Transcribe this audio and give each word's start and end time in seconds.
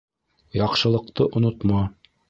Яҡшылыҡты 0.59 1.29
онотма 1.41 1.89